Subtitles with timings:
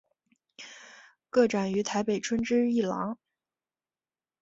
[1.29, 3.19] 个展于台北春之艺廊。